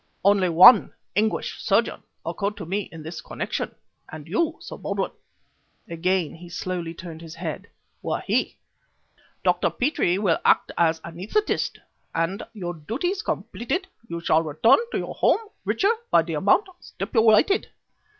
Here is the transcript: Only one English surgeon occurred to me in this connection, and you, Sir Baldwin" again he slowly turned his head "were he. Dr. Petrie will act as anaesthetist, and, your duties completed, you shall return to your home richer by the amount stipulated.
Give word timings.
Only 0.25 0.49
one 0.49 0.93
English 1.13 1.61
surgeon 1.61 2.01
occurred 2.25 2.57
to 2.57 2.65
me 2.65 2.89
in 2.91 3.03
this 3.03 3.21
connection, 3.21 3.75
and 4.09 4.27
you, 4.27 4.57
Sir 4.59 4.75
Baldwin" 4.77 5.11
again 5.87 6.33
he 6.33 6.49
slowly 6.49 6.95
turned 6.95 7.21
his 7.21 7.35
head 7.35 7.67
"were 8.01 8.21
he. 8.21 8.57
Dr. 9.43 9.69
Petrie 9.69 10.17
will 10.17 10.39
act 10.43 10.71
as 10.75 10.99
anaesthetist, 11.01 11.77
and, 12.15 12.41
your 12.51 12.73
duties 12.73 13.21
completed, 13.21 13.87
you 14.07 14.19
shall 14.21 14.41
return 14.41 14.79
to 14.91 14.97
your 14.97 15.13
home 15.13 15.37
richer 15.65 15.91
by 16.09 16.23
the 16.23 16.33
amount 16.33 16.65
stipulated. 16.79 17.67